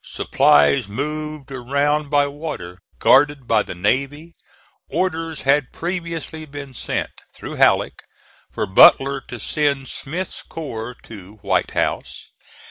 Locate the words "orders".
4.89-5.41